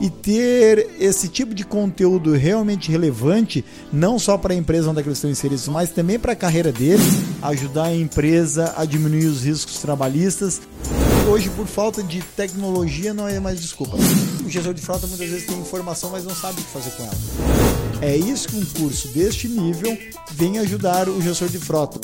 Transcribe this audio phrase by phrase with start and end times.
[0.00, 5.02] e ter esse tipo de conteúdo realmente relevante, não só para a empresa onde é
[5.02, 7.06] eles estão inseridos, mas também para a carreira deles,
[7.42, 10.60] ajudar a empresa a diminuir os riscos trabalhistas.
[11.28, 13.96] Hoje, por falta de tecnologia, não é mais desculpa.
[14.44, 17.02] O gestor de frota muitas vezes tem informação, mas não sabe o que fazer com
[17.02, 17.16] ela.
[18.00, 19.96] É isso que um curso deste nível
[20.32, 21.98] vem ajudar o gestor de frota.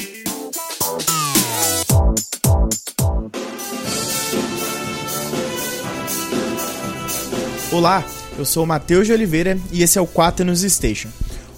[7.73, 8.05] Olá,
[8.37, 11.09] eu sou o Matheus de Oliveira e esse é o Quaternos Station.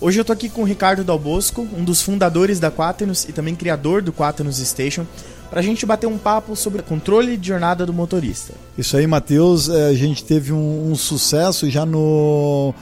[0.00, 3.56] Hoje eu tô aqui com o Ricardo Dalbosco, um dos fundadores da Quaternos e também
[3.56, 5.04] criador do Quaternos Station,
[5.50, 8.54] para a gente bater um papo sobre controle de jornada do motorista.
[8.78, 9.68] Isso aí, Matheus.
[9.68, 12.72] É, a gente teve um, um sucesso já no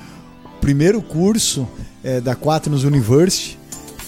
[0.61, 1.67] primeiro curso
[2.05, 3.59] é, da Quaternos University,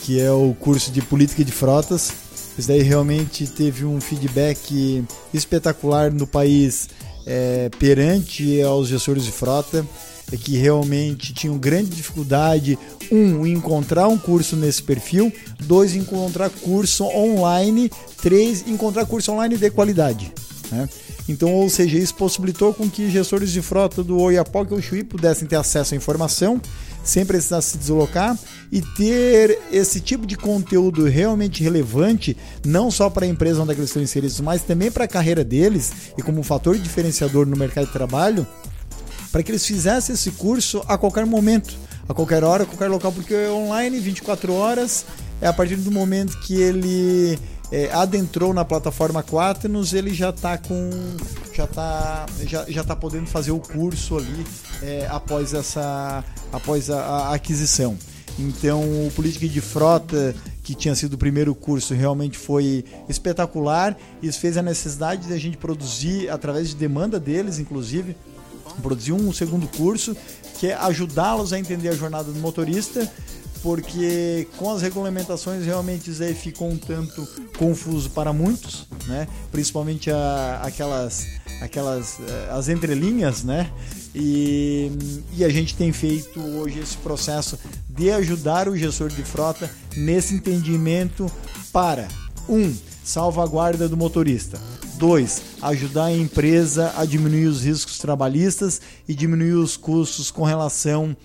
[0.03, 2.13] que é o curso de política de frotas.
[2.59, 6.91] Isso daí realmente teve um feedback espetacular no país
[7.27, 9.87] é, perante aos gestores de frota
[10.33, 12.79] é que realmente tinham grande dificuldade,
[13.13, 17.91] um, encontrar um curso nesse perfil, dois, encontrar curso online,
[18.23, 20.33] três, encontrar curso online de qualidade.
[20.71, 20.89] Né?
[21.29, 25.47] Então, ou seja, isso possibilitou com que gestores de frota do Oiapoque ou Chuí pudessem
[25.47, 26.61] ter acesso à informação
[27.05, 28.37] sem precisar se deslocar
[28.73, 33.85] e ter esse tipo de conteúdo realmente relevante, não só para a empresa onde eles
[33.85, 37.87] estão inseridos, mas também para a carreira deles e como um fator diferenciador no mercado
[37.87, 38.47] de trabalho,
[39.31, 41.77] para que eles fizessem esse curso a qualquer momento,
[42.09, 45.05] a qualquer hora, a qualquer local, porque é online, 24 horas,
[45.41, 47.39] é a partir do momento que ele
[47.71, 50.91] é, adentrou na plataforma Quaternos, ele já está com
[51.53, 54.47] já tá já, já tá podendo fazer o curso ali
[54.83, 57.97] é, após essa após a, a, aquisição.
[58.39, 60.35] Então, o política de frota
[60.65, 63.97] que tinha sido o primeiro curso realmente foi espetacular.
[64.23, 68.17] Isso fez a necessidade de a gente produzir através de demanda deles, inclusive,
[68.83, 70.17] produzir um segundo curso
[70.59, 73.09] que é ajudá-los a entender a jornada do motorista
[73.65, 79.27] porque com as regulamentações realmente isso aí ficou um tanto confuso para muitos, né?
[79.51, 81.27] Principalmente a, aquelas,
[81.63, 83.73] aquelas eh, as entrelinhas, né?
[84.15, 84.93] E,
[85.35, 90.35] e a gente tem feito hoje esse processo de ajudar o gestor de frota nesse
[90.35, 91.27] entendimento
[91.73, 92.07] para
[92.47, 92.71] um
[93.03, 94.61] salvaguarda do motorista.
[94.99, 95.43] 2.
[95.63, 101.17] Ajudar a empresa a diminuir os riscos trabalhistas e diminuir os custos com relação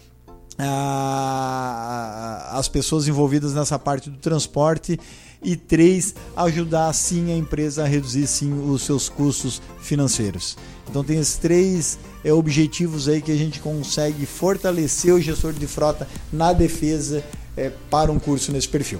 [2.51, 4.99] as pessoas envolvidas nessa parte do transporte
[5.41, 10.57] e três ajudar sim a empresa a reduzir sim os seus custos financeiros.
[10.89, 15.67] Então tem esses três é, objetivos aí que a gente consegue fortalecer o gestor de
[15.67, 17.23] frota na defesa
[17.55, 18.99] é, para um curso nesse perfil.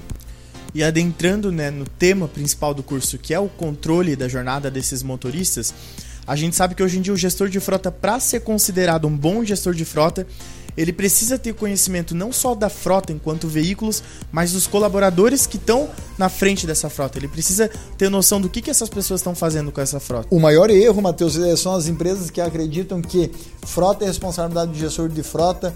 [0.74, 5.02] E adentrando né, no tema principal do curso, que é o controle da jornada desses
[5.02, 5.74] motoristas,
[6.28, 9.18] a gente sabe que hoje em dia o gestor de frota, para ser considerado um
[9.18, 10.28] bom gestor de frota,
[10.78, 15.90] ele precisa ter conhecimento não só da frota enquanto veículos, mas dos colaboradores que estão
[16.18, 17.18] na frente dessa frota.
[17.18, 20.28] Ele precisa ter noção do que, que essas pessoas estão fazendo com essa frota.
[20.30, 23.32] O maior erro, Matheus, é, são as empresas que acreditam que
[23.64, 25.74] frota é responsabilidade do gestor de frota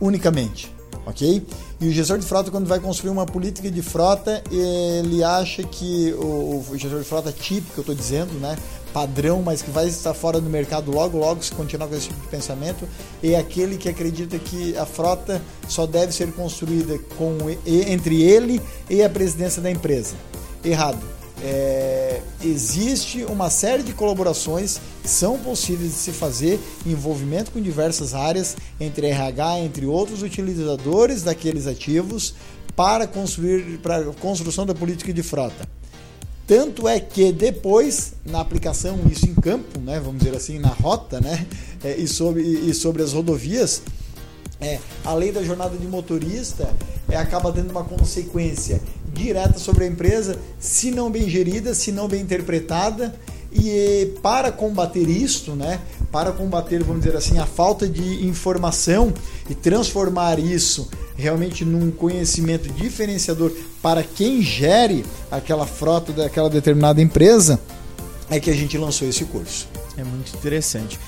[0.00, 0.75] unicamente
[1.06, 1.46] ok?
[1.80, 6.12] E o gestor de frota, quando vai construir uma política de frota, ele acha que
[6.18, 8.56] o, o gestor de frota típico, eu estou dizendo, né?
[8.92, 12.20] Padrão, mas que vai estar fora do mercado logo, logo, se continuar com esse tipo
[12.20, 12.88] de pensamento,
[13.22, 19.02] é aquele que acredita que a frota só deve ser construída com, entre ele e
[19.02, 20.14] a presidência da empresa.
[20.64, 27.60] Errado é, existe uma série de colaborações que são possíveis de se fazer envolvimento com
[27.60, 32.34] diversas áreas, entre RH, entre outros utilizadores daqueles ativos,
[32.74, 35.68] para construir para a construção da política de frota.
[36.46, 41.20] Tanto é que depois, na aplicação, isso em campo, né, vamos dizer assim, na rota,
[41.20, 41.44] né,
[41.82, 43.82] é, e, sobre, e sobre as rodovias,
[44.60, 46.72] é, a lei da jornada de motorista
[47.08, 48.80] é, acaba tendo uma consequência
[49.16, 53.14] direta sobre a empresa, se não bem gerida, se não bem interpretada.
[53.52, 55.80] E para combater isto, né,
[56.12, 59.14] para combater, vamos dizer assim, a falta de informação
[59.48, 67.58] e transformar isso realmente num conhecimento diferenciador para quem gere aquela frota daquela determinada empresa,
[68.28, 69.68] é que a gente lançou esse curso.
[69.96, 70.98] É muito interessante.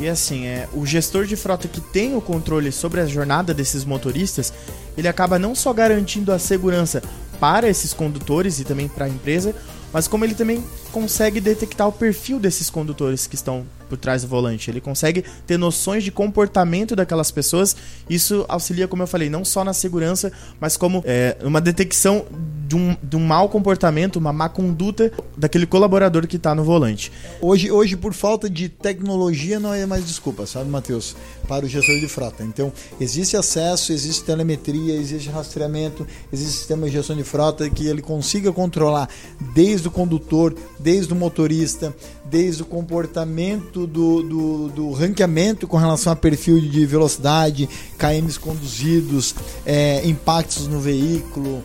[0.00, 3.84] E assim, é, o gestor de frota que tem o controle sobre a jornada desses
[3.84, 4.52] motoristas,
[4.96, 7.02] ele acaba não só garantindo a segurança
[7.42, 9.52] para esses condutores e também para a empresa,
[9.92, 10.62] mas como ele também
[10.92, 14.70] consegue detectar o perfil desses condutores que estão por trás do volante.
[14.70, 17.76] Ele consegue ter noções de comportamento daquelas pessoas.
[18.08, 22.24] Isso auxilia, como eu falei, não só na segurança, mas como é, uma detecção
[22.66, 27.12] de um, de um mau comportamento, uma má conduta daquele colaborador que está no volante.
[27.38, 31.14] Hoje, hoje, por falta de tecnologia, não é mais desculpa, sabe, Matheus?
[31.46, 32.42] Para o gestor de frota.
[32.42, 38.00] Então, existe acesso, existe telemetria, existe rastreamento, existe sistema de gestão de frota que ele
[38.00, 39.06] consiga controlar
[39.54, 41.94] desde o condutor, desde o motorista,
[42.24, 47.68] desde o comportamento do, do, do ranqueamento com relação a perfil de velocidade,
[47.98, 49.34] KMs conduzidos,
[49.64, 51.62] é, impactos no veículo,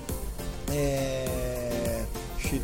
[0.71, 2.03] é,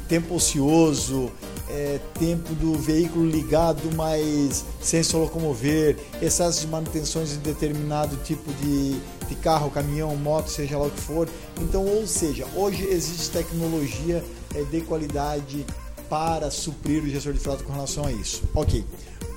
[0.07, 1.31] tempo ocioso,
[1.69, 8.53] é, tempo do veículo ligado, mas sem se locomover, excesso de manutenções de determinado tipo
[8.53, 11.27] de, de carro, caminhão, moto, seja lá o que for.
[11.59, 14.23] Então, ou seja, hoje existe tecnologia
[14.53, 15.65] é, de qualidade
[16.09, 18.44] para suprir o gestor de frota com relação a isso.
[18.53, 18.83] Ok.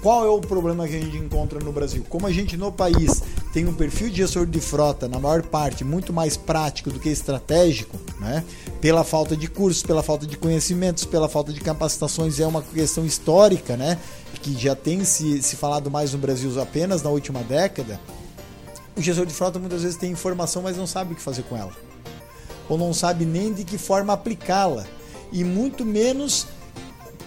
[0.02, 2.04] Qual é o problema que a gente encontra no Brasil?
[2.08, 3.22] Como a gente no país
[3.52, 7.08] tem um perfil de gestor de frota, na maior parte, muito mais prático do que
[7.08, 8.44] estratégico, né?
[8.80, 13.04] pela falta de cursos, pela falta de conhecimentos, pela falta de capacitações, é uma questão
[13.04, 13.98] histórica, né?
[14.40, 18.00] que já tem se, se falado mais no Brasil apenas na última década.
[18.96, 21.56] O gestor de frota muitas vezes tem informação, mas não sabe o que fazer com
[21.56, 21.72] ela.
[22.68, 24.86] Ou não sabe nem de que forma aplicá-la.
[25.32, 26.46] E muito menos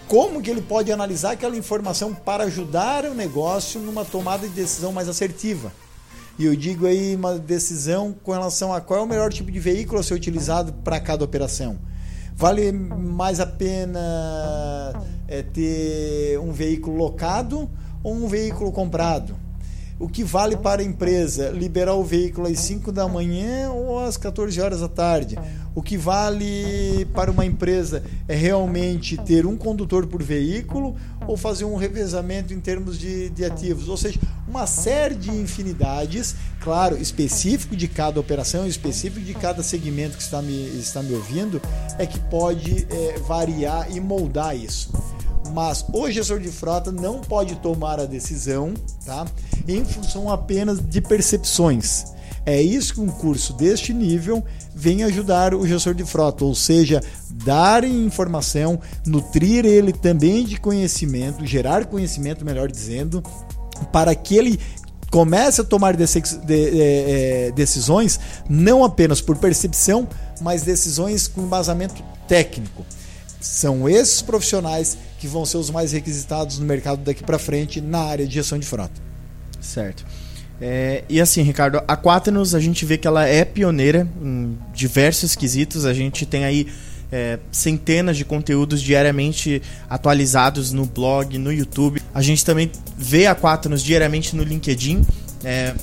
[0.10, 4.92] como que ele pode analisar aquela informação para ajudar o negócio numa tomada de decisão
[4.92, 5.72] mais assertiva.
[6.40, 9.60] E eu digo aí uma decisão com relação a qual é o melhor tipo de
[9.60, 11.78] veículo a ser utilizado para cada operação.
[12.36, 14.00] Vale mais a pena
[15.28, 17.70] é, ter um veículo locado
[18.04, 19.36] ou um veículo comprado?
[20.00, 24.16] O que vale para a empresa liberar o veículo às 5 da manhã ou às
[24.16, 25.38] 14 horas da tarde.
[25.75, 30.96] O que vale para uma empresa é realmente ter um condutor por veículo
[31.28, 33.90] ou fazer um revezamento em termos de, de ativos.
[33.90, 40.16] Ou seja, uma série de infinidades, claro, específico de cada operação, específico de cada segmento
[40.16, 41.62] que está me, está me ouvindo,
[41.98, 44.92] é que pode é, variar e moldar isso
[45.50, 48.74] mas o gestor de frota não pode tomar a decisão
[49.06, 49.25] tá?
[49.68, 52.06] em função apenas de percepções.
[52.46, 54.44] É isso que um curso deste nível
[54.74, 61.46] vem ajudar o gestor de frota, ou seja, dar informação, nutrir ele também de conhecimento,
[61.46, 63.22] gerar conhecimento, melhor dizendo,
[63.92, 64.60] para que ele
[65.12, 66.06] comece a tomar é,
[66.48, 70.07] é, decisões não apenas por percepção,
[70.42, 72.86] mas decisões com embasamento técnico.
[73.40, 78.00] São esses profissionais que vão ser os mais requisitados no mercado daqui para frente na
[78.00, 79.01] área de gestão de frota.
[79.60, 80.06] Certo.
[80.62, 85.36] É, e assim, Ricardo, a Quaternos a gente vê que ela é pioneira em diversos
[85.36, 85.86] quesitos.
[85.86, 86.68] A gente tem aí
[87.12, 92.01] é, centenas de conteúdos diariamente atualizados no blog, no YouTube.
[92.13, 95.06] A gente também vê a Quaternos diariamente no LinkedIn.
[95.44, 95.74] É,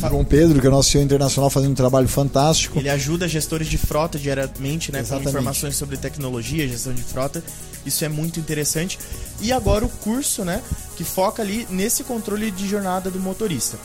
[0.00, 2.78] João Pedro, que é o nosso CEO internacional, fazendo um trabalho fantástico.
[2.78, 7.42] Ele ajuda gestores de frota diariamente, né, com informações sobre tecnologia, gestão de frota.
[7.86, 8.98] Isso é muito interessante.
[9.40, 10.62] E agora o curso, né,
[10.96, 13.78] que foca ali nesse controle de jornada do motorista.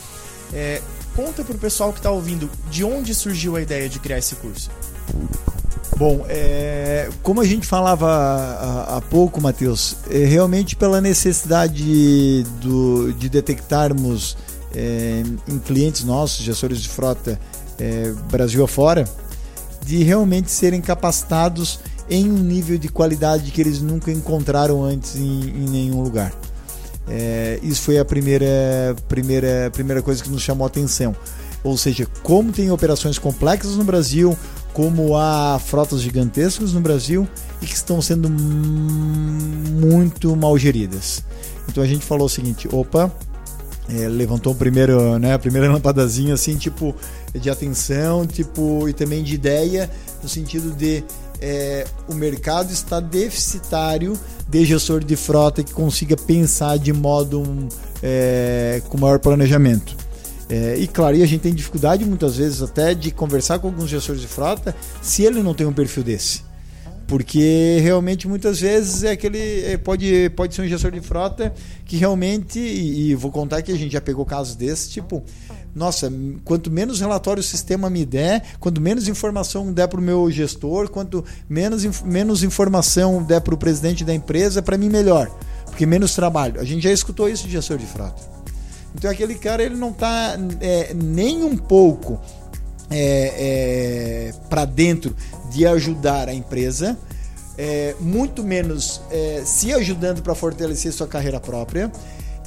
[0.52, 0.82] É,
[1.14, 4.34] conta para o pessoal que está ouvindo de onde surgiu a ideia de criar esse
[4.36, 4.70] curso.
[5.96, 13.28] Bom, é, como a gente falava há, pouco, Matheus, é realmente pela necessidade do, de
[13.28, 14.34] detectarmos
[14.74, 17.38] é, em clientes nossos, gestores de frota
[17.78, 19.04] é, Brasil afora,
[19.84, 25.40] de realmente serem capacitados em um nível de qualidade que eles nunca encontraram antes em,
[25.40, 26.32] em nenhum lugar.
[27.08, 31.14] É, isso foi a primeira, primeira, primeira coisa que nos chamou a atenção.
[31.62, 34.36] Ou seja, como tem operações complexas no Brasil,
[34.72, 37.28] como há frotas gigantescas no Brasil
[37.60, 41.22] e que estão sendo muito mal geridas.
[41.68, 43.12] Então a gente falou o seguinte: opa,
[43.92, 46.94] é, levantou o primeiro, né, a primeira lampadazinha assim, tipo
[47.34, 49.90] de atenção, tipo e também de ideia
[50.22, 51.02] no sentido de
[51.40, 54.18] é, o mercado está deficitário
[54.48, 57.42] de gestor de frota que consiga pensar de modo
[58.02, 59.96] é, com maior planejamento.
[60.48, 63.88] É, e claro, e a gente tem dificuldade muitas vezes até de conversar com alguns
[63.88, 66.49] gestores de frota se ele não tem um perfil desse.
[67.10, 69.64] Porque realmente muitas vezes é aquele.
[69.64, 71.52] É, pode, pode ser um gestor de frota
[71.84, 75.20] que realmente, e, vou contar que a gente já pegou casos desses, tipo,
[75.74, 76.08] nossa,
[76.44, 80.88] quanto menos relatório o sistema me der, quanto menos informação der para o meu gestor,
[80.88, 85.36] quanto menos, menos informação der para o presidente da empresa, para mim melhor,
[85.66, 86.60] porque menos trabalho.
[86.60, 88.22] A gente já escutou isso de gestor de frota.
[88.94, 92.20] Então aquele cara ele não está é, nem um pouco
[92.88, 95.14] é, é, para dentro
[95.50, 96.96] de ajudar a empresa
[97.58, 101.92] é, muito menos é, se ajudando para fortalecer sua carreira própria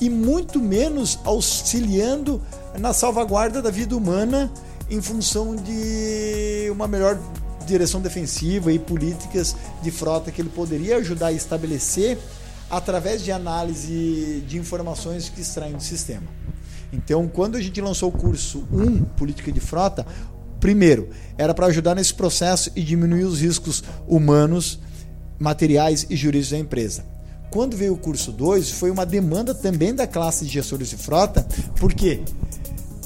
[0.01, 2.41] e muito menos auxiliando
[2.79, 4.51] na salvaguarda da vida humana
[4.89, 7.19] em função de uma melhor
[7.67, 12.17] direção defensiva e políticas de frota que ele poderia ajudar a estabelecer
[12.69, 16.25] através de análise de informações que extraem do sistema.
[16.91, 20.05] Então, quando a gente lançou o curso 1, Política de Frota,
[20.63, 24.79] primeiro, era para ajudar nesse processo e diminuir os riscos humanos,
[25.37, 27.03] materiais e jurídicos da empresa.
[27.51, 31.45] Quando veio o curso 2, foi uma demanda também da classe de gestores de frota,
[31.75, 32.21] porque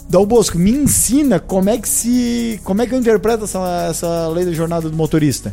[0.08, 2.62] Dal Bosco, me ensina como é que se.
[2.64, 5.52] como é que eu interpreto essa, essa lei da jornada do motorista.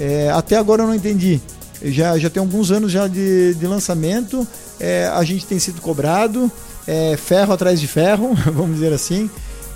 [0.00, 1.40] É, até agora eu não entendi.
[1.80, 4.44] Já, já tem alguns anos já de, de lançamento,
[4.80, 6.50] é, a gente tem sido cobrado,
[6.88, 9.30] é, ferro atrás de ferro, vamos dizer assim,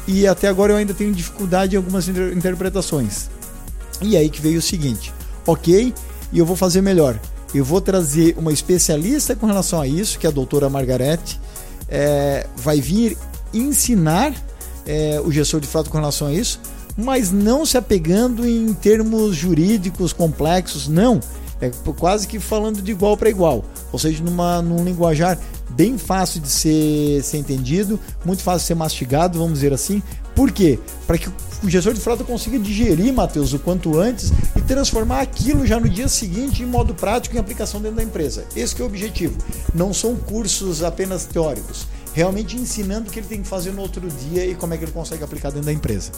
[0.07, 3.28] e até agora eu ainda tenho dificuldade em algumas inter interpretações.
[4.00, 5.12] E aí que veio o seguinte:
[5.47, 5.95] ok,
[6.33, 7.19] e eu vou fazer melhor.
[7.54, 11.40] Eu vou trazer uma especialista com relação a isso, que é a doutora Margarete.
[11.88, 13.19] É, vai vir
[13.52, 14.33] ensinar
[14.87, 16.61] é, o gestor de frota com relação a isso,
[16.97, 21.21] mas não se apegando em termos jurídicos complexos, não.
[21.61, 25.38] É quase que falando de igual para igual, ou seja, numa, num linguajar
[25.80, 30.02] bem fácil de ser, ser entendido, muito fácil de ser mastigado, vamos dizer assim.
[30.34, 30.78] Por quê?
[31.06, 31.26] Para que
[31.62, 35.88] o gestor de frota consiga digerir, Matheus, o quanto antes e transformar aquilo já no
[35.88, 38.44] dia seguinte em modo prático em aplicação dentro da empresa.
[38.54, 39.38] Esse é o objetivo.
[39.75, 44.06] Não são cursos apenas teóricos realmente ensinando o que ele tem que fazer no outro
[44.08, 46.12] dia e como é que ele consegue aplicar dentro da empresa.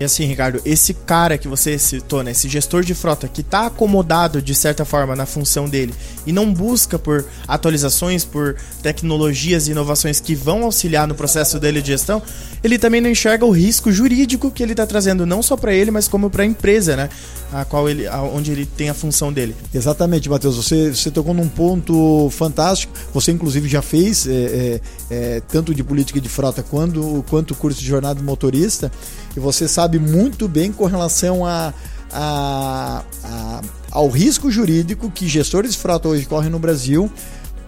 [0.00, 3.66] E assim, Ricardo, esse cara que você citou, né, esse gestor de frota que está
[3.66, 5.94] acomodado de certa forma na função dele
[6.26, 11.80] e não busca por atualizações, por tecnologias e inovações que vão auxiliar no processo dele
[11.80, 12.20] de gestão,
[12.64, 15.90] ele também não enxerga o risco jurídico que ele está trazendo não só para ele,
[15.90, 17.08] mas como para a empresa, né,
[17.52, 19.54] a qual ele, a, onde ele tem a função dele.
[19.72, 20.56] Exatamente, Matheus.
[20.56, 22.92] Você, você tocou num ponto fantástico.
[23.12, 24.80] Você inclusive já fez é, é,
[25.10, 28.90] é, tanto de política de frota quanto quanto curso de jornada motorista
[29.36, 31.72] e você sabe muito bem com relação a,
[32.12, 33.60] a, a,
[33.90, 37.10] ao risco jurídico que gestores de frota hoje correm no Brasil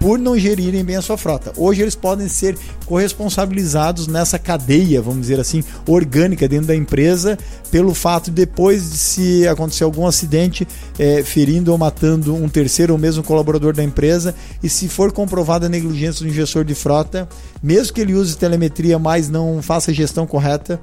[0.04, 1.50] por não gerirem bem a sua frota.
[1.56, 7.38] Hoje eles podem ser corresponsabilizados nessa cadeia, vamos dizer assim, orgânica dentro da empresa,
[7.70, 10.68] pelo fato de depois de se acontecer algum acidente,
[10.98, 15.64] é, ferindo ou matando um terceiro ou mesmo colaborador da empresa, e se for comprovada
[15.64, 17.26] a negligência do gestor de frota,
[17.62, 20.78] mesmo que ele use telemetria, mas não faça a gestão correta,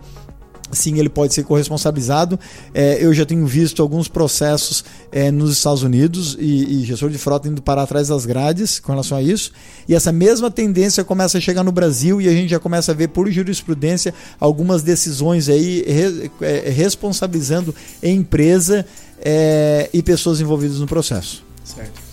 [0.71, 2.39] sim, ele pode ser corresponsabilizado.
[2.73, 7.17] É, eu já tenho visto alguns processos é, nos Estados Unidos e, e, gestor de
[7.17, 9.51] frota indo parar atrás das grades com relação a isso.
[9.87, 12.95] E essa mesma tendência começa a chegar no Brasil e a gente já começa a
[12.95, 18.85] ver por jurisprudência algumas decisões aí re, é, responsabilizando empresa
[19.21, 21.43] é, e pessoas envolvidas no processo.
[21.63, 22.11] Certo.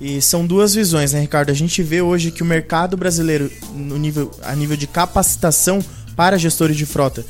[0.00, 1.50] E são duas visões, né, Ricardo?
[1.50, 5.84] A gente vê hoje que o mercado brasileiro, no nível, a nível de capacitação
[6.16, 7.24] para gestores de frota,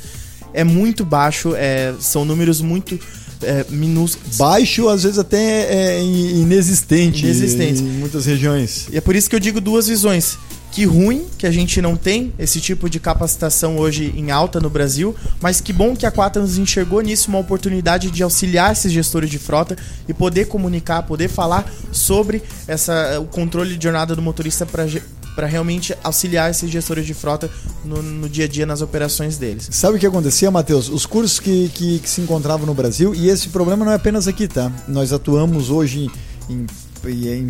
[0.52, 2.99] é muito baixo, é, são números muito
[3.42, 4.37] é, minúsculos.
[4.37, 8.88] Baixo, às vezes até é inexistente, inexistente em muitas regiões.
[8.92, 10.38] E é por isso que eu digo duas visões.
[10.73, 14.71] Que ruim que a gente não tem esse tipo de capacitação hoje em alta no
[14.71, 18.93] Brasil, mas que bom que a Quatro nos enxergou nisso uma oportunidade de auxiliar esses
[18.93, 19.77] gestores de frota
[20.09, 24.87] e poder comunicar, poder falar sobre essa, o controle de jornada do motorista para
[25.35, 27.50] para realmente auxiliar esses gestores de frota
[27.85, 29.69] no, no, dia a dia nas operações deles.
[29.71, 30.89] Sabe o que acontecia, Matheus?
[30.89, 34.29] Os cursos que, que, que, se encontravam no Brasil, e esse problema não é apenas
[34.29, 34.71] aqui, tá?
[34.89, 36.11] Nós atuamos hoje
[36.49, 36.67] em,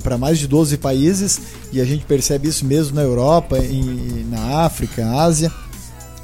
[0.03, 1.41] para mais de 12 países
[1.73, 5.53] e a gente percebe isso mesmo na Europa, em, na África, Ásia.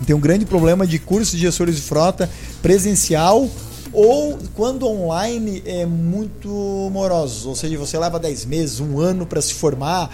[0.06, 2.28] Tem um grande problema de cursos de gestores de frota
[2.62, 3.48] presencial
[3.92, 6.48] ou quando online é muito
[6.92, 10.10] moroso, ou seja, você leva 10 meses, um ano para se formar,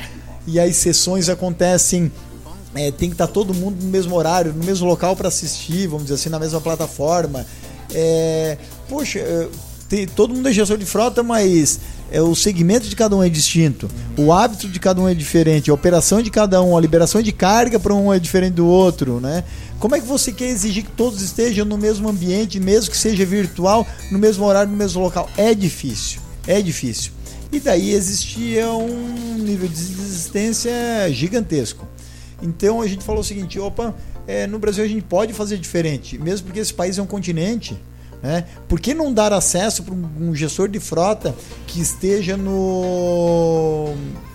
[0.47, 2.13] e as sessões acontecem
[2.75, 5.87] é, tem que estar tá todo mundo no mesmo horário, no mesmo local para assistir,
[5.87, 7.45] vamos dizer assim, na mesma plataforma.
[7.93, 8.57] É,
[8.89, 9.49] poxa, é,
[9.89, 11.81] tem, todo mundo é gestor de frota, mas
[12.13, 15.71] é, o segmento de cada um é distinto, o hábito de cada um é diferente,
[15.71, 19.19] a operação de cada um, a liberação de carga para um é diferente do outro,
[19.19, 19.43] né?
[19.81, 23.25] Como é que você quer exigir que todos estejam no mesmo ambiente, mesmo que seja
[23.25, 25.29] virtual, no mesmo horário, no mesmo local?
[25.39, 27.13] É difícil, é difícil.
[27.51, 30.73] E daí existia um nível de desistência
[31.11, 31.89] gigantesco.
[32.43, 33.95] Então a gente falou o seguinte: opa,
[34.27, 37.75] é, no Brasil a gente pode fazer diferente, mesmo porque esse país é um continente.
[38.23, 38.45] Né?
[38.69, 41.35] Por que não dar acesso para um gestor de frota
[41.67, 43.95] que esteja no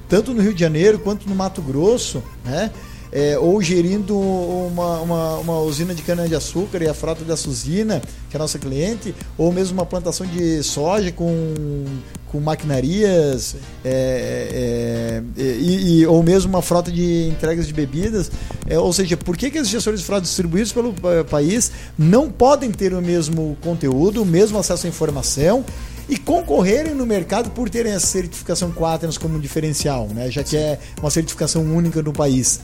[0.10, 2.72] tanto no Rio de Janeiro quanto no Mato Grosso, né?
[3.12, 8.36] É, ou gerindo uma, uma, uma usina de cana-de-açúcar e a frota dessa usina, que
[8.36, 11.86] é a nossa cliente, ou mesmo uma plantação de soja com,
[12.28, 18.32] com maquinarias, é, é, é, e, e, ou mesmo uma frota de entregas de bebidas.
[18.68, 20.94] É, ou seja, por que, que esses gestores de frota distribuídos pelo
[21.30, 25.64] país não podem ter o mesmo conteúdo, o mesmo acesso à informação?
[26.10, 30.32] e concorrerem no mercado por terem essa certificação Quaternos como diferencial, né?
[30.32, 32.62] já que é uma certificação única no país.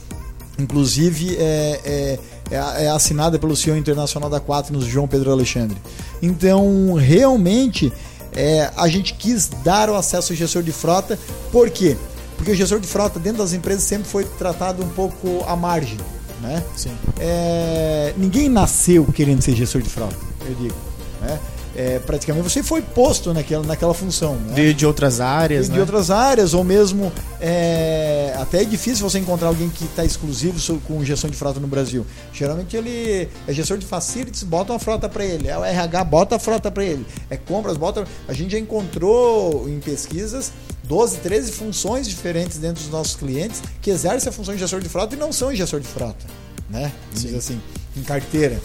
[0.58, 2.18] Inclusive é, é,
[2.50, 5.76] é, é assinada pelo CEO internacional da Quaternos, João Pedro Alexandre.
[6.22, 7.92] Então, realmente,
[8.32, 11.18] é, a gente quis dar o acesso ao gestor de frota,
[11.50, 11.96] por quê?
[12.36, 15.98] Porque o gestor de frota dentro das empresas sempre foi tratado um pouco à margem.
[16.40, 16.62] Né?
[16.76, 16.90] Sim.
[17.18, 20.74] É, ninguém nasceu querendo ser gestor de frota, eu digo.
[21.20, 21.38] Né?
[21.76, 24.36] É, praticamente você foi posto naquela, naquela função.
[24.36, 24.54] Né?
[24.54, 25.66] Veio de outras áreas.
[25.66, 25.74] Veio né?
[25.74, 30.80] de outras áreas, ou mesmo é, até é difícil você encontrar alguém que está exclusivo
[30.80, 32.06] com gestão de frota no Brasil.
[32.32, 35.48] Geralmente ele é gestor de facilities, bota uma frota para ele.
[35.48, 37.04] É o RH, bota a frota para ele.
[37.28, 38.04] É compras, bota.
[38.28, 40.52] A gente já encontrou em pesquisas
[40.84, 44.88] 12, 13 funções diferentes dentro dos nossos clientes que exercem a função de gestor de
[44.88, 46.24] frota e não são gestor de frota,
[46.68, 46.92] né?
[47.14, 47.60] Vamos assim,
[47.96, 48.60] em carteira.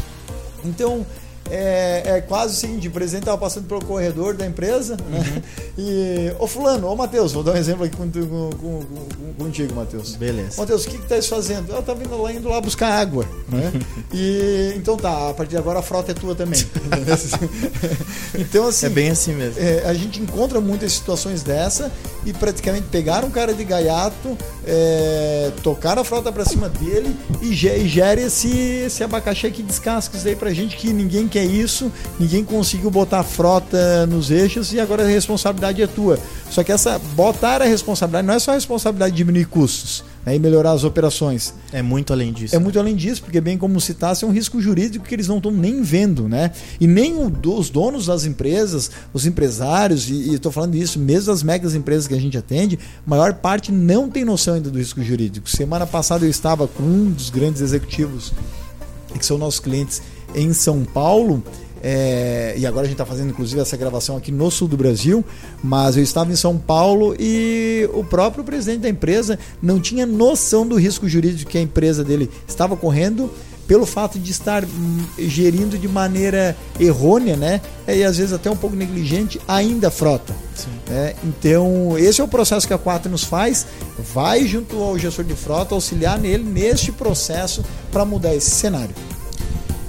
[0.64, 1.06] Então,
[1.50, 5.20] é, é quase o seguinte: o presidente estava passando pelo corredor da empresa, né?
[5.20, 5.42] Uhum.
[5.82, 10.14] E, ô Fulano, ô Matheus, vou dar um exemplo aqui contigo, com, com, contigo Matheus.
[10.18, 10.60] Beleza.
[10.60, 11.72] Matheus, o que, que tá fazendo?
[11.72, 13.72] Eu tava indo lá, indo lá buscar água, né?
[14.14, 16.60] e então tá, a partir de agora a frota é tua também.
[18.38, 18.88] então, assim.
[18.88, 19.56] É bem assim mesmo.
[19.58, 21.90] É, a gente encontra muitas situações dessa
[22.26, 27.52] e praticamente pegaram um cara de gaiato, é, tocaram a frota para cima dele e,
[27.52, 31.92] e gera esse, esse abacaxi que descasca isso aí pra gente que ninguém quer isso,
[32.20, 36.20] ninguém conseguiu botar a frota nos eixos e agora a responsabilidade é tua.
[36.50, 40.36] Só que essa botar a responsabilidade não é só a responsabilidade de diminuir custos né,
[40.36, 41.54] e melhorar as operações.
[41.72, 42.56] É muito além disso.
[42.56, 45.38] É muito além disso, porque bem como citasse, é um risco jurídico que eles não
[45.38, 46.52] estão nem vendo, né?
[46.80, 51.76] E nem os donos das empresas, os empresários, e estou falando isso mesmo das megas
[51.76, 55.50] empresas que a gente atende, maior parte não tem noção ainda do risco jurídico.
[55.50, 58.34] Semana passada eu estava com um dos grandes executivos,
[59.18, 60.02] que são nossos clientes,
[60.36, 61.44] em São Paulo.
[61.82, 65.24] É, e agora a gente está fazendo inclusive essa gravação aqui no sul do Brasil,
[65.64, 70.68] mas eu estava em São Paulo e o próprio presidente da empresa não tinha noção
[70.68, 73.30] do risco jurídico que a empresa dele estava correndo
[73.70, 77.62] pelo fato de estar hum, gerindo de maneira errônea, né?
[77.88, 80.36] E às vezes até um pouco negligente, ainda a frota.
[80.90, 83.68] É, então, esse é o processo que a Quatro nos faz,
[84.12, 88.96] vai junto ao gestor de frota auxiliar nele neste processo para mudar esse cenário.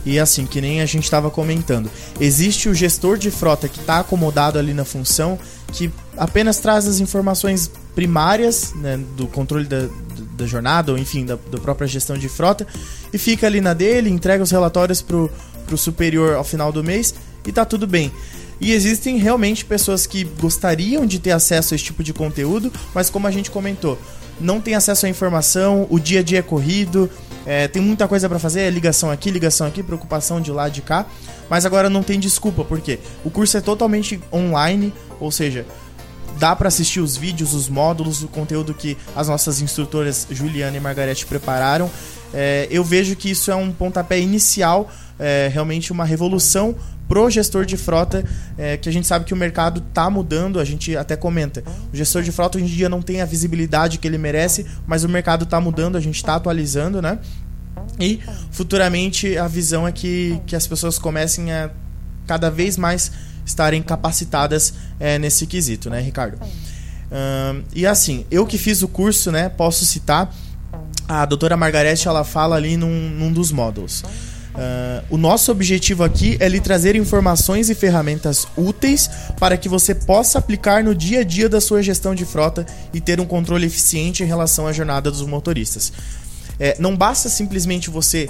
[0.04, 4.00] E assim, que nem a gente estava comentando, existe o gestor de frota que está
[4.00, 5.38] acomodado ali na função,
[5.72, 9.88] que apenas traz as informações primárias né, do controle da,
[10.36, 12.66] da jornada, ou enfim, da, da, própria gestão de frota,
[13.12, 17.14] e fica ali na dele, entrega os relatórios para o superior ao final do mês
[17.46, 18.10] e tá tudo bem.
[18.60, 23.08] E existem realmente pessoas que gostariam de ter acesso a esse tipo de conteúdo, mas
[23.08, 23.98] como a gente comentou,
[24.40, 27.10] não tem acesso à informação, o dia a dia é corrido,
[27.46, 30.82] é, tem muita coisa para fazer, é ligação aqui, ligação aqui, preocupação de lá de
[30.82, 31.06] cá.
[31.48, 35.66] Mas agora não tem desculpa, porque o curso é totalmente online, ou seja,
[36.38, 40.80] dá para assistir os vídeos, os módulos, o conteúdo que as nossas instrutoras Juliana e
[40.80, 41.90] Margarete prepararam.
[42.32, 46.76] É, eu vejo que isso é um pontapé inicial, é, realmente uma revolução
[47.10, 48.24] pro gestor de frota,
[48.56, 51.60] é, que a gente sabe que o mercado está mudando, a gente até comenta.
[51.92, 55.02] O gestor de frota hoje em dia não tem a visibilidade que ele merece, mas
[55.02, 57.18] o mercado está mudando, a gente está atualizando, né?
[57.98, 58.20] E
[58.52, 61.70] futuramente a visão é que, que as pessoas comecem a
[62.28, 63.10] cada vez mais
[63.44, 66.38] estarem capacitadas é, nesse quesito, né, Ricardo?
[67.10, 70.32] Um, e assim, eu que fiz o curso, né, posso citar,
[71.08, 74.04] a doutora Margarete, ela fala ali num, num dos módulos.
[74.60, 79.94] Uh, o nosso objetivo aqui é lhe trazer informações e ferramentas úteis para que você
[79.94, 83.66] possa aplicar no dia a dia da sua gestão de frota e ter um controle
[83.66, 85.90] eficiente em relação à jornada dos motoristas.
[86.58, 88.28] É, não basta simplesmente você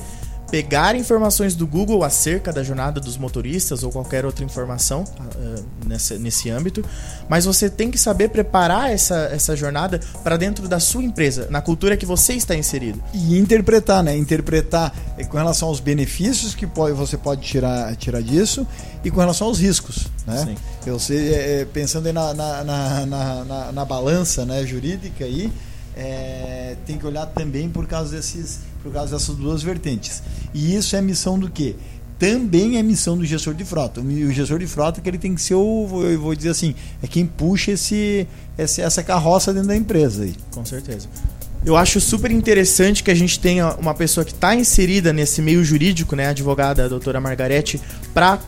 [0.50, 6.18] pegar informações do Google acerca da jornada dos motoristas ou qualquer outra informação uh, nessa,
[6.18, 6.84] nesse âmbito,
[7.28, 11.60] mas você tem que saber preparar essa, essa jornada para dentro da sua empresa, na
[11.60, 13.00] cultura que você está inserido.
[13.14, 14.16] E interpretar, né?
[14.16, 18.66] Interpretar eh, com relação aos benefícios que pode, você pode tirar, tirar disso
[19.04, 20.44] e com relação aos riscos, né?
[20.46, 20.56] Sim.
[20.84, 25.52] Eu sei, é, pensando na, na, na, na, na balança né, jurídica aí,
[25.96, 30.22] é, tem que olhar também por causa desses por causa dessas duas vertentes.
[30.52, 31.76] E isso é missão do quê?
[32.18, 34.00] Também é missão do gestor de frota.
[34.00, 37.06] O gestor de frota que ele tem que ser o, eu vou dizer assim, é
[37.06, 38.26] quem puxa esse,
[38.58, 40.34] essa carroça dentro da empresa aí.
[40.50, 41.08] Com certeza.
[41.64, 45.62] Eu acho super interessante que a gente tenha uma pessoa que está inserida nesse meio
[45.62, 47.80] jurídico, né, a advogada a doutora Margarete,
[48.14, 48.38] para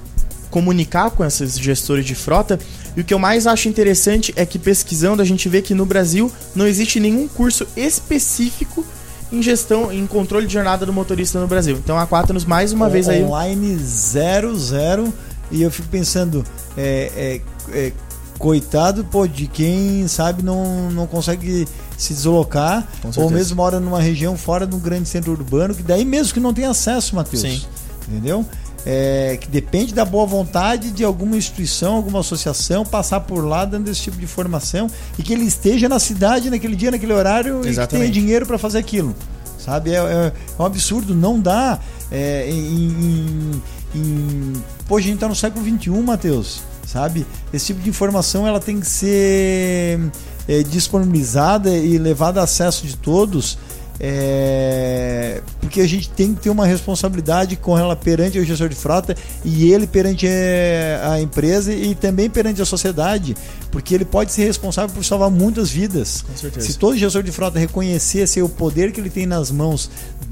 [0.51, 2.59] comunicar com esses gestores de frota.
[2.95, 5.87] E o que eu mais acho interessante é que pesquisando a gente vê que no
[5.87, 8.85] Brasil não existe nenhum curso específico
[9.33, 11.77] em gestão, em controle de jornada do motorista no Brasil.
[11.83, 13.25] Então a Quaternos mais uma vez aí.
[13.25, 15.13] Online 00
[15.51, 16.45] e eu fico pensando,
[16.77, 17.93] é, é, é,
[18.39, 21.67] coitado pô, de quem sabe não, não consegue
[21.97, 26.05] se deslocar ou mesmo mora numa região fora de um grande centro urbano, que daí
[26.05, 27.43] mesmo que não tem acesso, Matheus.
[27.43, 27.63] Sim.
[28.09, 28.45] Entendeu?
[28.85, 33.89] É, que depende da boa vontade de alguma instituição, alguma associação passar por lá dando
[33.89, 37.81] esse tipo de formação e que ele esteja na cidade naquele dia, naquele horário Exatamente.
[37.81, 39.15] e que tenha dinheiro para fazer aquilo.
[39.59, 39.93] Sabe?
[39.93, 41.79] É, é, é, um absurdo, não dá.
[42.11, 43.63] É, em, em,
[43.95, 44.53] em...
[44.89, 46.63] Pô, a gente tá no século XXI, Matheus.
[46.85, 47.25] Sabe?
[47.55, 50.01] Esse tipo de informação ela tem que ser
[50.49, 53.57] é, disponibilizada e levada a acesso de todos
[54.05, 58.75] é, porque a gente tem que ter uma responsabilidade com ela perante o gestor de
[58.75, 63.37] frota e ele perante é, a empresa e também perante a sociedade,
[63.71, 66.25] porque ele pode ser responsável por salvar muitas vidas.
[66.59, 69.89] Se todo gestor de frota reconhecesse o poder que ele tem nas mãos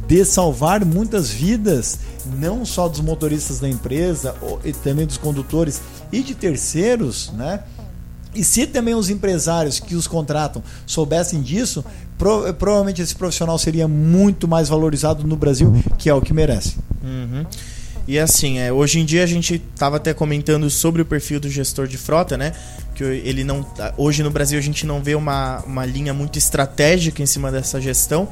[0.09, 2.01] de salvar muitas vidas,
[2.41, 5.81] não só dos motoristas da empresa, e também dos condutores
[6.11, 7.63] e de terceiros, né?
[8.35, 11.85] E se também os empresários que os contratam soubessem disso,
[12.21, 16.77] pro, provavelmente esse profissional seria muito mais valorizado no Brasil, que é o que merece.
[17.03, 17.47] Uhum.
[18.07, 21.49] E assim, é, hoje em dia a gente estava até comentando sobre o perfil do
[21.49, 22.53] gestor de frota, né?
[22.95, 23.65] Que ele não.
[23.97, 27.81] Hoje no Brasil a gente não vê uma, uma linha muito estratégica em cima dessa
[27.81, 28.29] gestão.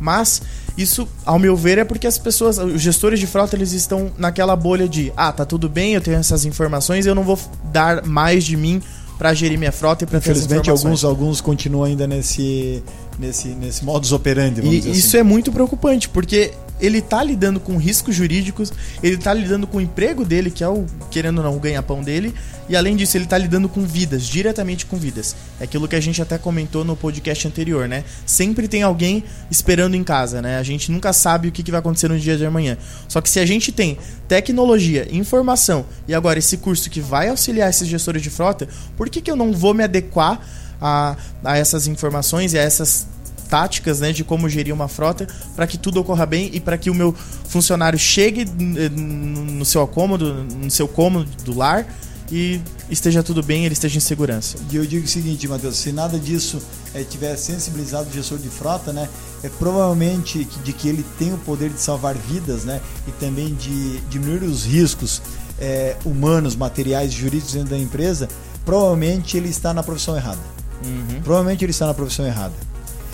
[0.00, 0.42] Mas
[0.76, 4.56] isso, ao meu ver, é porque as pessoas, os gestores de frota, eles estão naquela
[4.56, 7.38] bolha de, ah, tá tudo bem, eu tenho essas informações, eu não vou
[7.70, 8.82] dar mais de mim
[9.16, 12.82] para gerir minha frota e para Infelizmente, alguns, alguns continuam ainda nesse,
[13.18, 14.60] nesse, nesse modus operandi.
[14.60, 15.18] e isso assim.
[15.18, 19.80] é muito preocupante, porque ele tá lidando com riscos jurídicos, ele tá lidando com o
[19.80, 22.34] emprego dele, que é o, querendo ou não, o ganha-pão dele,
[22.68, 25.36] e além disso, ele tá lidando com vidas, diretamente com vidas.
[25.60, 28.02] É aquilo que a gente até comentou no podcast anterior, né?
[28.26, 30.58] Sempre tem alguém esperando em casa, né?
[30.58, 32.76] A gente nunca sabe o que, que vai acontecer no dia de amanhã.
[33.06, 33.96] Só que se a gente tem
[34.26, 39.20] tecnologia, informação e agora esse curso que vai auxiliar esses gestores de frota, por que,
[39.20, 40.40] que eu não vou me adequar
[40.82, 43.06] a, a essas informações e a essas
[43.48, 46.88] táticas né, de como gerir uma frota para que tudo ocorra bem e para que
[46.88, 47.14] o meu
[47.44, 51.86] funcionário chegue eh, no seu cômodo, no seu cômodo do lar
[52.30, 54.56] e esteja tudo bem, ele esteja em segurança.
[54.70, 56.62] E eu digo o seguinte, Matheus, se nada disso
[56.94, 59.06] é, tiver sensibilizado o gestor de frota, né,
[59.42, 64.00] é provavelmente de que ele tem o poder de salvar vidas, né, e também de
[64.08, 65.20] diminuir os riscos
[65.60, 68.30] é, humanos, materiais, jurídicos dentro da empresa,
[68.64, 70.40] provavelmente ele está na profissão errada.
[70.84, 71.20] Uhum.
[71.22, 72.54] Provavelmente ele está na profissão errada.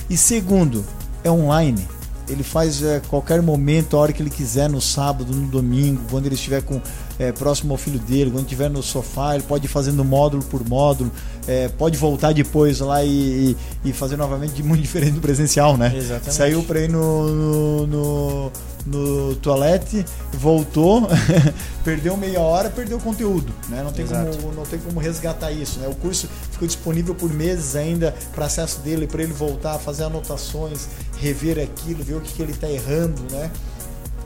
[0.08, 0.84] E segundo,
[1.22, 1.86] é online.
[2.28, 6.26] Ele faz é, qualquer momento, a hora que ele quiser, no sábado, no domingo, quando
[6.26, 6.80] ele estiver com,
[7.18, 10.66] é, próximo ao filho dele, quando estiver no sofá, ele pode ir fazendo módulo por
[10.68, 11.10] módulo,
[11.46, 15.92] é, pode voltar depois lá e, e, fazer novamente de muito diferente do presencial, né?
[15.96, 16.34] Exatamente.
[16.34, 18.52] Saiu para ir no, no, no
[18.88, 21.06] no toalete, voltou,
[21.84, 23.82] perdeu meia hora, perdeu conteúdo, né?
[23.82, 25.88] Não tem, como, não tem como resgatar isso, né?
[25.88, 30.88] O curso ficou disponível por meses ainda para acesso dele, para ele voltar, fazer anotações,
[31.18, 33.50] rever aquilo, ver o que, que ele está errando, né?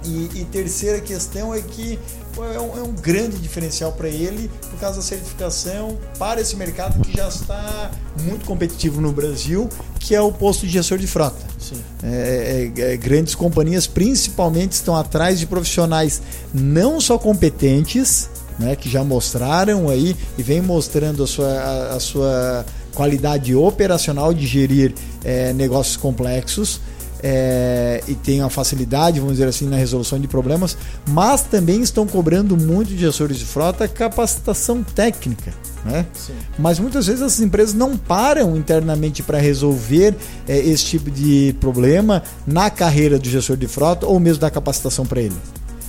[0.05, 1.99] E, e, terceira questão é que
[2.37, 7.01] é um, é um grande diferencial para ele por causa da certificação para esse mercado
[7.05, 7.91] que já está
[8.23, 9.69] muito competitivo no Brasil,
[10.01, 11.53] que é o posto de gestor de frota.
[12.03, 16.21] É, é, é, grandes companhias principalmente estão atrás de profissionais
[16.53, 22.01] não só competentes, né, que já mostraram aí e vem mostrando a sua, a, a
[22.01, 26.81] sua qualidade operacional de gerir é, negócios complexos,
[27.23, 30.77] é, e tem uma facilidade, vamos dizer assim, na resolução de problemas,
[31.09, 35.55] mas também estão cobrando muito de gestores de frota capacitação técnica.
[35.85, 36.07] Né?
[36.59, 40.15] Mas muitas vezes essas empresas não param internamente para resolver
[40.49, 45.05] é, esse tipo de problema na carreira do gestor de frota ou mesmo da capacitação
[45.05, 45.35] para ele.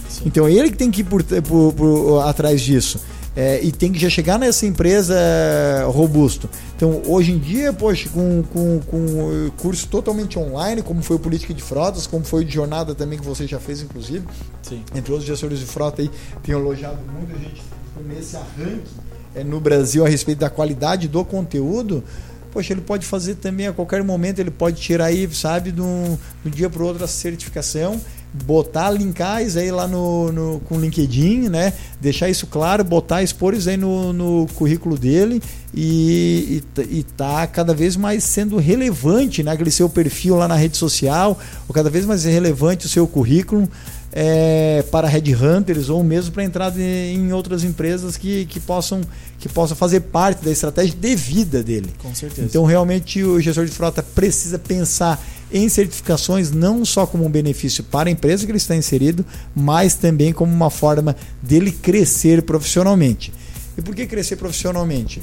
[0.10, 0.24] Sim.
[0.26, 3.00] Então é ele que tem que ir por, por, por atrás disso
[3.36, 6.50] é, e tem que já chegar nessa empresa é, robusto.
[6.76, 11.54] Então, hoje em dia, poxa, com, com, com curso totalmente online, como foi o Política
[11.54, 14.26] de Frotas, como foi o de Jornada também, que você já fez, inclusive,
[14.62, 14.84] Sim.
[14.96, 16.12] entre outros gestores de frota aí,
[16.44, 17.62] tem elogiado muito a gente
[18.08, 18.92] nesse arranque
[19.36, 22.04] é, no Brasil a respeito da qualidade do conteúdo
[22.52, 26.18] poxa, ele pode fazer também a qualquer momento, ele pode tirar aí, sabe, de um,
[26.44, 28.00] de um dia para o outro a certificação
[28.46, 31.74] botar, linkar isso aí lá no, no, com o LinkedIn, né?
[32.02, 35.42] Deixar isso claro, botar, expor isso aí no, no currículo dele
[35.74, 39.52] e, e, e tá cada vez mais sendo relevante, né?
[39.52, 43.70] Aquele seu perfil lá na rede social, ou cada vez mais relevante o seu currículo
[44.16, 49.02] é, para headhunters ou mesmo para entrar em outras empresas que, que, possam,
[49.40, 51.92] que possam fazer parte da estratégia de vida dele.
[51.98, 52.46] Com certeza.
[52.48, 55.20] Então, realmente, o gestor de frota precisa pensar
[55.54, 59.24] em certificações não só como um benefício para a empresa que ele está inserido,
[59.56, 63.32] mas também como uma forma dele crescer profissionalmente.
[63.78, 65.22] E por que crescer profissionalmente?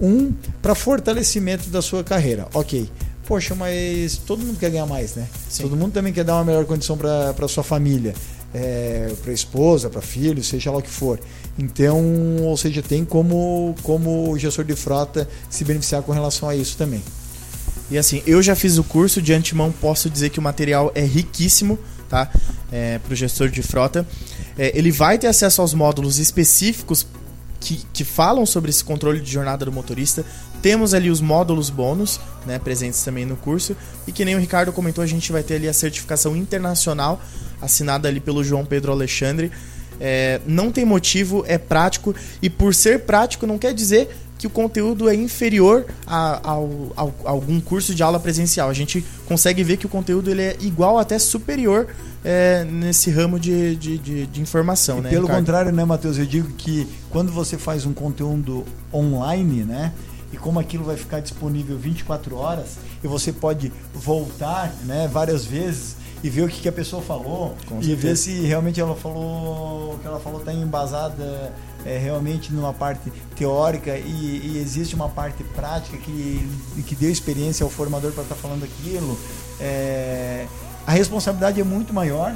[0.00, 2.46] Um, para fortalecimento da sua carreira.
[2.54, 2.88] Ok,
[3.26, 5.26] poxa, mas todo mundo quer ganhar mais, né?
[5.48, 5.64] Sim.
[5.64, 8.14] Todo mundo também quer dar uma melhor condição para sua família,
[8.54, 11.18] é, para esposa, para filho, seja lá o que for.
[11.58, 16.76] Então, ou seja, tem como, como gestor de frota se beneficiar com relação a isso
[16.76, 17.02] também.
[17.92, 21.04] E assim, eu já fiz o curso, de antemão posso dizer que o material é
[21.04, 21.78] riquíssimo,
[22.08, 22.26] tá?
[22.72, 24.06] É, gestor de frota.
[24.56, 27.06] É, ele vai ter acesso aos módulos específicos
[27.60, 30.24] que, que falam sobre esse controle de jornada do motorista.
[30.62, 33.76] Temos ali os módulos bônus, né, presentes também no curso.
[34.06, 37.20] E que nem o Ricardo comentou, a gente vai ter ali a certificação internacional,
[37.60, 39.52] assinada ali pelo João Pedro Alexandre.
[40.00, 42.14] É, não tem motivo, é prático.
[42.40, 44.08] E por ser prático, não quer dizer
[44.42, 48.68] que o conteúdo é inferior a, a, algum curso de aula presencial.
[48.68, 51.86] A gente consegue ver que o conteúdo ele é igual até superior
[52.24, 54.98] é, nesse ramo de, de, de, de informação.
[54.98, 55.38] E né, pelo Ricardo?
[55.38, 56.18] contrário, né, Matheus?
[56.18, 59.92] Eu digo que quando você faz um conteúdo online, né?
[60.32, 65.94] E como aquilo vai ficar disponível 24 horas e você pode voltar né, várias vezes
[66.20, 68.08] e ver o que, que a pessoa falou Com e certeza.
[68.08, 71.52] ver se realmente ela falou o que ela falou está embasada
[71.84, 76.48] é, realmente numa parte teórica e, e, existe uma parte prática que,
[76.86, 79.18] que deu experiência ao formador para estar tá falando aquilo,
[79.60, 80.46] é,
[80.86, 82.34] a responsabilidade é muito maior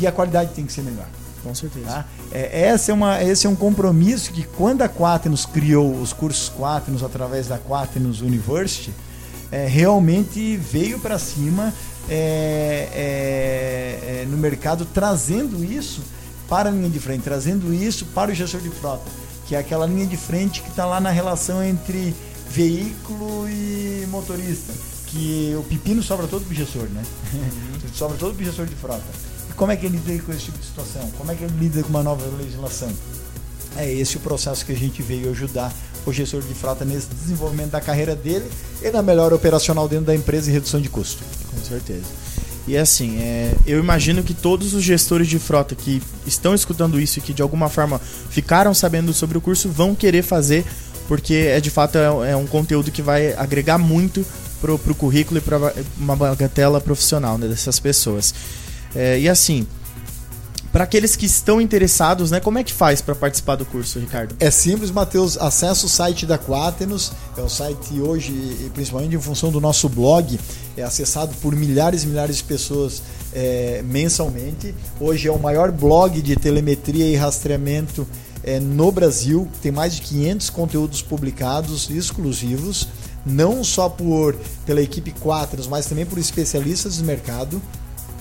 [0.00, 1.06] e a qualidade tem que ser melhor.
[1.42, 1.86] Com certeza.
[1.86, 2.04] Tá?
[2.32, 6.48] É, essa é uma, esse é um compromisso que quando a Quaternos criou os cursos
[6.48, 8.92] Quaternos através da Quaternos University,
[9.52, 11.72] é, realmente veio para cima
[12.08, 16.02] é, é, é, no mercado trazendo isso
[16.54, 19.10] para a linha de frente, trazendo isso para o gestor de frota,
[19.44, 22.14] que é aquela linha de frente que está lá na relação entre
[22.48, 24.72] veículo e motorista,
[25.08, 27.02] que o pepino sobra todo para o gestor, né?
[27.32, 27.90] Uhum.
[27.92, 29.02] sobra todo para o gestor de frota.
[29.50, 31.10] E como é que ele lida com esse tipo de situação?
[31.18, 32.92] Como é que ele lida com uma nova legislação?
[33.76, 35.74] É esse o processo que a gente veio ajudar
[36.06, 38.48] o gestor de frota nesse desenvolvimento da carreira dele
[38.80, 41.24] e na melhora operacional dentro da empresa e redução de custo.
[41.50, 42.04] Com certeza.
[42.66, 47.18] E assim, é, eu imagino que todos os gestores de frota que estão escutando isso
[47.18, 47.98] e que de alguma forma
[48.30, 50.64] ficaram sabendo sobre o curso vão querer fazer,
[51.06, 54.24] porque é de fato é, é um conteúdo que vai agregar muito
[54.62, 58.34] pro, pro currículo e para uma bagatela profissional né, dessas pessoas.
[58.94, 59.66] É, e assim,
[60.74, 64.34] para aqueles que estão interessados, né, como é que faz para participar do curso, Ricardo?
[64.40, 65.38] É simples, Matheus.
[65.38, 67.12] Acesse o site da Quaternos.
[67.36, 68.32] É o site hoje,
[68.74, 70.36] principalmente em função do nosso blog,
[70.76, 74.74] é acessado por milhares e milhares de pessoas é, mensalmente.
[74.98, 78.04] Hoje é o maior blog de telemetria e rastreamento
[78.42, 79.48] é, no Brasil.
[79.62, 82.88] Tem mais de 500 conteúdos publicados exclusivos,
[83.24, 84.34] não só por
[84.66, 87.62] pela equipe Quaternos, mas também por especialistas do mercado.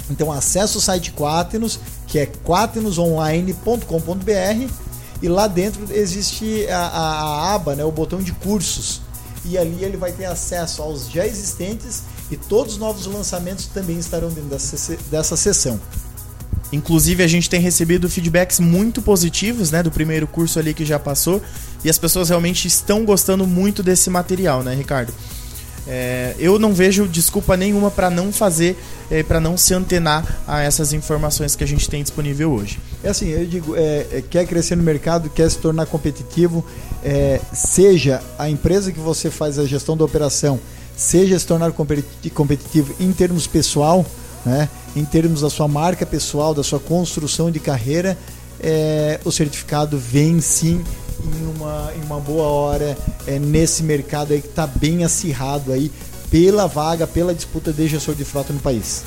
[0.10, 4.74] Então acesse o site Quaternos, que é quaternosonline.com.br
[5.22, 9.02] e lá dentro existe a, a, a, aba, né, o botão de cursos.
[9.46, 13.98] E ali ele vai ter acesso aos já existentes e todos os novos lançamentos também
[13.98, 15.80] estarão dentro dessa, dessa sessão.
[16.74, 20.98] Inclusive a gente tem recebido feedbacks muito positivos, né, do primeiro curso ali que já
[20.98, 21.40] passou,
[21.84, 25.14] e as pessoas realmente estão gostando muito desse material, né, Ricardo?
[25.86, 28.78] É, eu não vejo desculpa nenhuma para não fazer,
[29.12, 32.80] é, para não se antenar a essas informações que a gente tem disponível hoje.
[33.04, 36.66] É assim, eu digo, é, é quer crescer no mercado, quer se tornar competitivo,
[37.04, 40.60] é, seja a empresa que você faz a gestão da operação,
[40.96, 44.06] seja se tornar competitivo em termos pessoal,
[44.46, 48.18] né, em termos da sua marca pessoal, da sua construção de carreira,
[48.60, 50.82] é, o certificado vem sim
[51.20, 55.92] em uma, em uma boa hora é, nesse mercado aí que está bem acirrado aí
[56.30, 59.04] pela vaga, pela disputa de gestor de frota no país.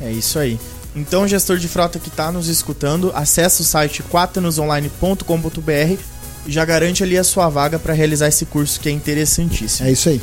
[0.00, 0.58] É isso aí.
[0.94, 6.02] Então, gestor de frota que está nos escutando, acesse o site quaternosonline.com.br
[6.46, 9.88] e já garante ali a sua vaga para realizar esse curso que é interessantíssimo.
[9.88, 10.20] É isso aí.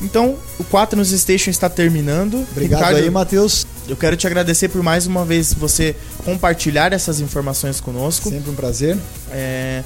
[0.00, 2.46] Então, o Quaternos Station está terminando.
[2.52, 3.66] Obrigado Ricardo, aí, Matheus.
[3.86, 5.94] Eu quero te agradecer por mais uma vez você
[6.24, 8.30] compartilhar essas informações conosco.
[8.30, 8.96] Sempre um prazer.
[9.30, 9.82] É...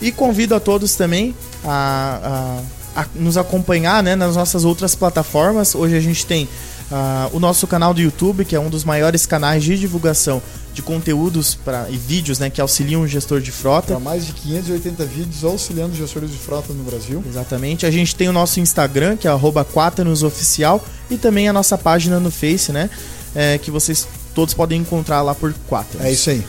[0.00, 1.34] E convido a todos também
[1.64, 2.62] a,
[2.94, 5.74] a, a nos acompanhar né, nas nossas outras plataformas.
[5.74, 6.48] Hoje a gente tem
[6.90, 10.40] Uh, o nosso canal do YouTube, que é um dos maiores canais de divulgação
[10.72, 13.88] de conteúdos pra, e vídeos né, que auxiliam o gestor de frota.
[13.88, 17.22] Para mais de 580 vídeos auxiliando gestores de frota no Brasil.
[17.28, 17.84] Exatamente.
[17.84, 19.30] A gente tem o nosso Instagram, que é
[19.74, 22.88] @quaternosoficial e também a nossa página no Face, né?
[23.34, 26.06] É, que vocês todos podem encontrar lá por Quaternos.
[26.06, 26.42] É isso aí.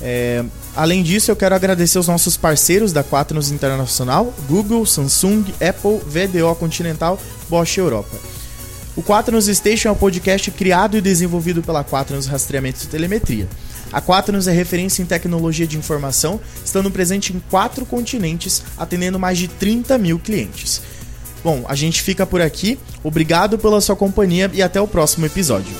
[0.00, 0.42] É,
[0.76, 6.54] além disso, eu quero agradecer os nossos parceiros da Quaternos Internacional, Google, Samsung, Apple, VDO
[6.56, 8.16] Continental, Bosch Europa.
[8.96, 13.48] O Quaternos Station é um podcast criado e desenvolvido pela Quaternos Rastreamento e Telemetria.
[13.92, 19.38] A Quaternos é referência em tecnologia de informação, estando presente em quatro continentes, atendendo mais
[19.38, 20.80] de 30 mil clientes.
[21.42, 22.78] Bom, a gente fica por aqui.
[23.02, 25.74] Obrigado pela sua companhia e até o próximo episódio.